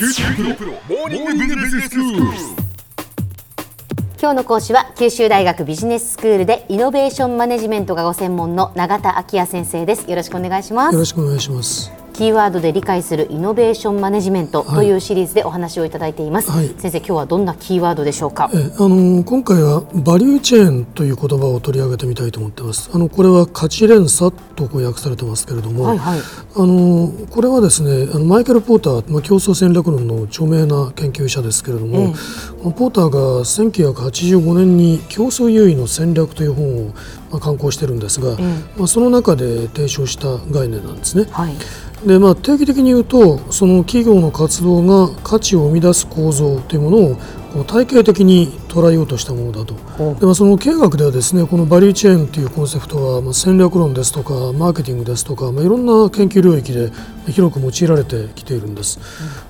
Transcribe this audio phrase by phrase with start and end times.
[0.00, 2.22] 九州大学モーニングビジネススクール。
[4.18, 11.99] 今日の講師は九州大学ビジネススクールでイノベーションマネジメントがご専門の永田昭也先生ですよろしくお願いしますよろしくお願いします。
[12.20, 16.68] キーワードで理解するイノベーションマネジメントというシリーズでお話をいただいています、はい。
[16.76, 18.50] 先生今日はどんなキーワードでしょうか？
[18.52, 22.90] えあの今回はバリューチェーンという言葉を取り上げてみたいと思ってます。
[22.92, 26.18] あのこれは価値連鎖とこう訳されてますけれども、はいはい。
[26.18, 26.22] あ
[26.58, 32.12] のこれはですねあのマイケル・ポーター、まあ、競争戦略論の著名な研究者ですけれども、
[32.58, 36.94] このポーターが1985年に競争優位の戦略という本を、
[37.30, 38.36] まあ、刊行してるんですが、
[38.76, 41.24] まあ、その中で提唱した概念なんですね。
[41.30, 41.54] はい
[42.04, 47.16] でまあ、定義的に言うとその企業の活動が価値を生み出す構造というものを
[47.52, 49.74] こう体系的に捉えようとしたものだと。
[50.14, 56.90] で、まあ、その経営学ではですねこのバリューチェーンというコンセプトは、まあ、戦略論ですとかマーケティングですとか、まあ、いろんな研究領域で
[57.28, 58.98] 広く用いられてきているんです。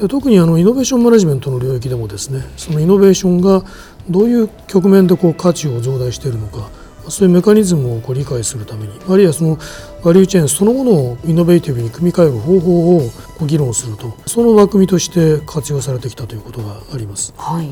[0.00, 3.62] で特にあのイノベーションマネジメントの領域でもですねそのイノベーションが
[4.10, 6.70] どういう局面でこう価値を増大しているのか
[7.08, 9.58] そういうメカニズムをこう理解するためにあるいはその
[10.04, 13.00] バリューチェーンそのものをイノベーティブに組み替える方法を
[13.38, 17.34] こう議論するとその枠組みとして活用されてきたということがあります。
[17.36, 17.68] はい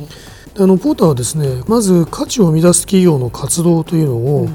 [0.54, 4.48] であのポーターはですねまず価値を生み出す企業の活動というのを、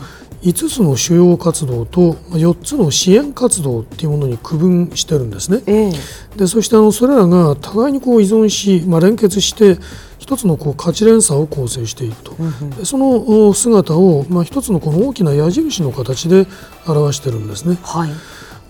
[0.45, 5.63] 5つの主要活動とまあ4つの支援活動というものに区分してるんですね。
[5.65, 5.91] ええ
[6.37, 9.77] でそしてあのそれらが互いにこう依存し、まあ、連結して
[10.25, 12.35] 一つのこう価値連鎖を構成していくと、
[12.79, 16.47] でそのお姿を、まあ、一つのこの大きな矢印の形で
[16.87, 17.77] 表してるんですね。
[17.83, 18.09] はい。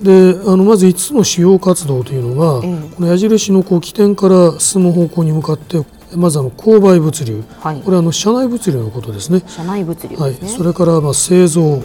[0.04, 2.96] であのまず5つの主要活動というのは、ええ。
[2.96, 5.82] この矢印のこう起点から進む方向に向かって
[6.16, 7.82] まずあの購買物流、はい。
[7.82, 9.44] これはあの社内物流のことですね。
[9.48, 10.36] 社内物流はい。
[10.36, 11.82] それからまあ製造、はい。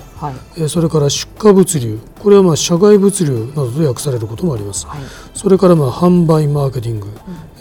[0.57, 4.87] えーそれから出荷物流、これはまあ社外物流などと訳されることもあります。
[4.87, 5.01] はい。
[5.35, 7.09] それからまあ販売マーケティング、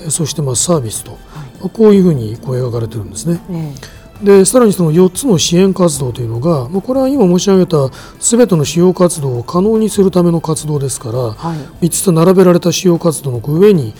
[0.02, 1.17] えーそしてまあサービスと、ま
[1.66, 3.42] あこういうふうにこう描かれてるんですね。
[3.50, 7.89] えでさらにその4つの支援活動というのが、まあ、これは今申し上げた
[8.20, 11.88] すべての主要活動を可能にするための活動ですから、はい。
[11.88, 13.93] 3つ並べられた主要活動の上に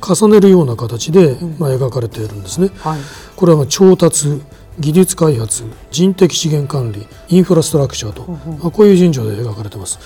[0.00, 2.70] 重ねるような形で、まあ、描かれているんですね。
[2.74, 3.00] えはい
[3.36, 4.40] これはまあ調達
[4.78, 9.98] 技術開発人的資源管理インフラストラクチャーと、まあ、こういう順序で描かれてます。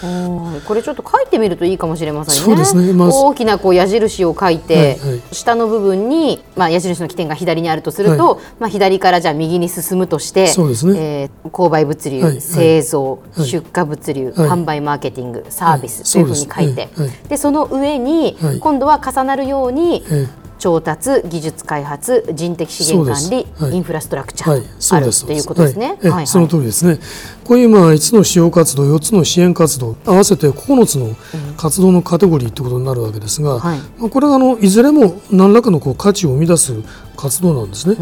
[0.64, 2.44] これちょっと書いてみるといいかもしれませんね。
[2.44, 2.92] そうですね。
[2.92, 5.22] まあ大きなこう矢印を書いて、はいはい。
[5.32, 10.98] 下の部分に、まあ、矢印の起点が左にあるとすると、まあ、左からじゃあ右に進むとしてそうですね。
[10.98, 12.40] えー購買物流、はいはい。
[12.40, 13.46] 製造、はい。
[13.46, 14.48] 出荷物流、はい。
[14.48, 16.24] 販売マーケティングサービスはい。
[16.24, 16.88] というふうに書いて、
[17.28, 18.60] でその上に、はい。
[18.60, 20.26] 今度は重なるように、え
[20.60, 25.24] 調達技術開発人的資源管理、はいインフラストラクチャはい、ーそうです。
[25.24, 25.98] あるということですね。
[26.02, 26.98] はいその通りですね。
[27.44, 31.16] こういうまあ5つの主要活動、4つの支援活動、合わせて9つの
[31.56, 36.74] 活動のカテゴリーということになるわけですが、はいまあこれがあのいずれも何らかのこう価値を生み出す
[37.16, 37.96] 活動なんですね。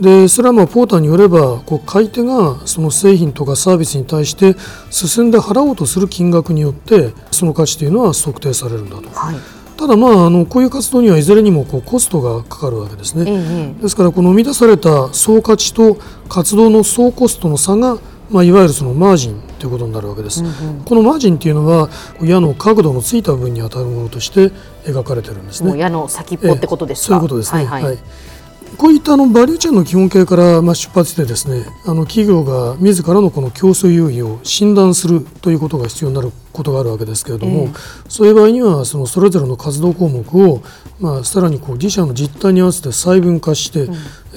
[0.00, 4.56] で、それはまあポーターによれば、こう買い手がその製品とかサービスに対して
[4.90, 9.08] 進んで払おうとする金額によって、その価値というのは測定されるんだと。
[9.10, 9.36] はい
[9.76, 13.24] ただまああのこういう活動にはいずれにもこうコストがかかるわけですね。
[13.26, 15.96] ええですからこの生み出された総価値と
[16.28, 17.98] 活動の総コストの差が、
[18.30, 20.42] まあ、いわゆるそのマージンということになるわけです、
[20.84, 21.88] このマージンというのは
[22.20, 24.50] 矢の角度のついた部分に当たるものとして
[24.84, 25.78] 描かれてるんですね。
[25.78, 27.06] 矢の先っぽってことですか？
[27.08, 27.64] そういうことですね。
[27.64, 27.98] はいはい
[28.82, 37.68] こういったあのバリューチェーンの基本形からまあ出発してですねあの企業が自らのこの競争優位を診断するということが必要になることがあるわけですけれども、
[38.08, 40.64] そういう場合にはそのそれぞれの活動項目を
[40.98, 43.86] まあさらにこう自社の実態に合わせて細分化して、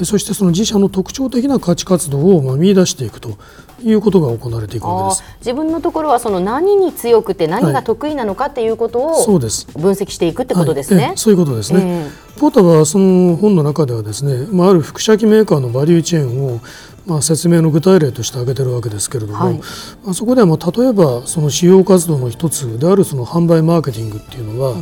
[0.03, 3.39] そしてその自社の特徴的な価値活動をまあ見出していくと
[3.83, 5.23] いうことが行われていくわけです。
[5.39, 11.17] 自分のところはその何に強くて何が得意なのかっていうことをそうです分析していくってことですねはいええ。
[11.17, 11.81] そういうことですね。
[11.83, 16.59] えポーターはその本の中ではですね、まあ、ある副写機メーカーのバリューチェーンを、
[17.05, 24.81] まあ、説明の具体例として挙げてるわけですけれども、はいまあ、そこではまあ例えばその主要活動の一つであるその販売マーケティングっていうのは、ま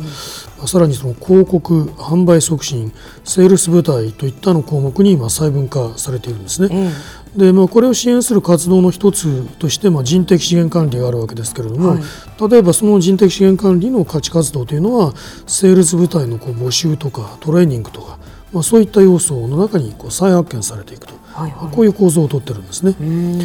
[0.64, 6.68] あさらにその広告販売促進セールス部隊といったの項目にまあ細分化されているんですね。
[6.72, 6.90] え
[7.36, 12.00] でまあ、これを支援する活動の一つとして、まあ、人的資源管理があるわけですけれども、はい。
[12.48, 15.14] 例えばその人的資源管理の価値活動というのは
[15.46, 18.18] セールス部隊のこう募集とかトレーニングとか、
[18.52, 21.74] まあ、そういった要素の中にこう再発見されていくと、はいはい。
[21.74, 22.94] こういう構造をとってるんですね。
[23.00, 23.38] うん。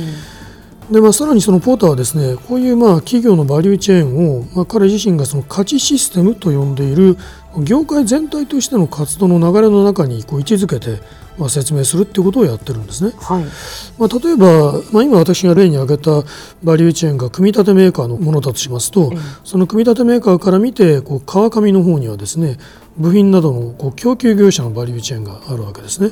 [0.92, 7.16] でまあ、さらにそのポーターはですねこういうまあ企業のバリューチェーンを、まあ、彼自身がその価値システムと呼んでいる
[7.57, 11.01] 業界全体としての活動の流れの中にこう位置づけて、
[11.38, 13.12] まあ、説明するっていうことをやってるんですね。
[13.18, 13.46] はい
[13.98, 16.24] まあ、例えば、まあ、今私が例に挙げた
[16.63, 19.12] バリューチェーンが組み立てメーカーのものだとしますと、
[19.44, 22.57] その組み立てメーカーから見てこう川上の方にはですね
[23.00, 26.12] 部品などのこう供給業者のバリューチェーンがあるわけですね。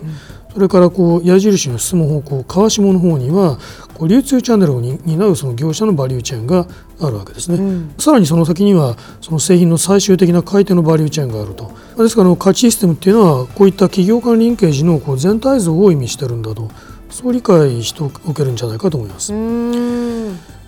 [0.53, 3.59] それからこう矢印の進む方向川下の方には
[3.93, 6.67] こう流通チャンネルを担うその業者のバリューチェーンが
[6.99, 16.71] あるわけですね、さらにその先にはその製品の最終的な買い手のバリューチェーンがあるとですから価値システムっていうのはこういった企業間リンケージのこう全体像を意味してるんだと
[17.11, 19.31] そう理解しておけるんじゃないかと思います。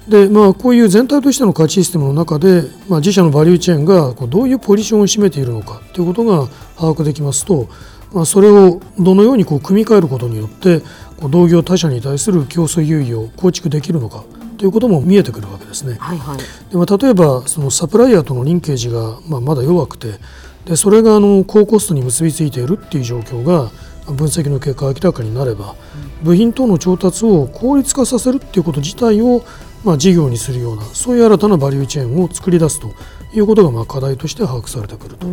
[0.08, 6.48] でまあ、こういう全体としての価値システムの中で、まあ、自社のバリューチェーンがこうどういうポジションを占めているのかということが
[6.78, 7.70] 把握できますと、
[8.12, 10.82] まあ、それをどのようにこう組み替えることによって
[11.18, 14.24] こう同業他社に対する競争優位を構築できるのか
[14.58, 15.98] ということも見えてくるわけですね。
[16.00, 16.38] はいはい、
[16.72, 20.14] でまあ、例えばそのサプライヤーとのリンケージが、まあ、まだ弱くて
[20.66, 23.70] でそれがあの高コストに結びついているっていう状況が
[24.12, 25.76] 分析の結果明らかになれば、
[26.24, 29.44] 部品等の調達を効率化させるっていうこと自体を
[29.84, 32.92] まあ、事業にするようなそういう新たなバリューチェーンを作り出すと
[33.34, 35.28] いうことがまあ課題として把握されてくると。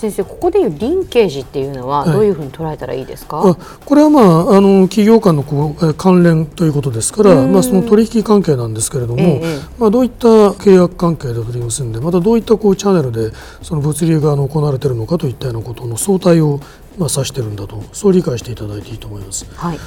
[0.00, 16.60] 先生ここでいうリンケージっていうのはどういうふうに捉えたらいいですか、はい、これは、まあ、あの企業間のこう関連ということですから、まあ、その取引関係なんですけれども、ええ、まあ、どういった契約関係で取り結んでまたどういったこうチャンネルでその物流が行われているのかといったようなことの相対を
[16.96, 19.44] まあ指しているんだとそう理解していただいていいと思います。
[19.54, 19.78] はい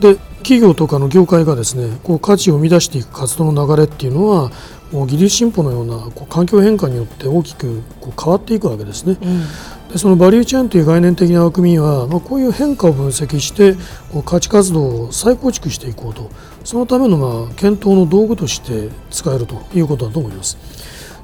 [0.00, 4.50] で企業とかの業界がですねこう価値を生み出していく活動の流れっていうのは
[4.90, 9.16] もう技術進歩のようなこう環境変化によって大きくこう変わっていくわけですね。
[9.20, 13.74] うん、でそのバリューチェーンという概念的な枠組みは、まあ、こういう変化を分析して
[14.10, 16.30] こう価値活動を再構築していこうと
[16.64, 20.58] そのためのまあ検討の道具として使えるということだと思います。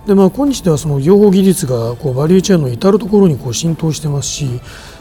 [0.06, 4.60] でまあ、今日ではその情報技術がこうバリューチェーンの至るところにこう浸透してますし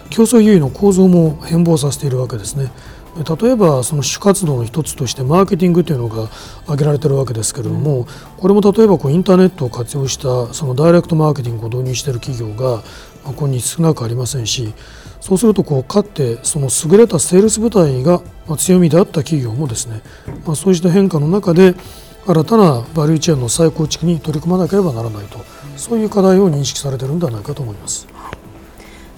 [0.10, 2.72] 競争優位の構造も変貌させているわけですね。
[3.16, 6.30] 例えばその主活動の一つとしてマーケティングというのが
[6.64, 8.06] 挙げられているわけですけれども、うん、
[8.38, 12.84] これも例えばこうインターネットを活用したそのダイレクトマーケティングを導入している企業が
[13.34, 14.74] 今日少なくありませんし
[15.22, 18.22] そうするとこうかってその優れたセールス部隊が
[18.58, 20.02] 強みであった企業もですね、
[20.46, 21.74] まあ、そうした変化の中で
[22.28, 25.40] 新たなバリューチェーンの再構築に取り組まなければならないと
[25.78, 28.15] そういう課題を認識されているのではないかと思います。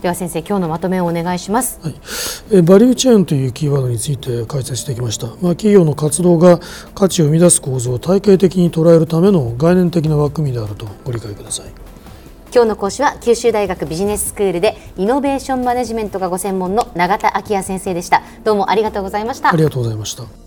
[0.01, 1.95] では先生今日のまとめをお願いします、はい、
[2.51, 6.59] えバリューチェーンというキーワードについて解説してきました、まあ、企業の活動が
[6.93, 11.65] 価値を生み出す構造を体系的に捉えるための概念的な枠組みであるとご理解ください。
[12.53, 18.23] 今日の講師は九州大学ビジネススクールでイノベーションマネジメントがご専門の永田昭也先生でした。
[18.45, 19.51] どうもありがとうございました。
[19.51, 20.46] ありがとうございました